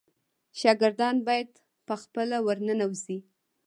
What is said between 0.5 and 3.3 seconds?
شاګردان باید په خپله ورننوزي.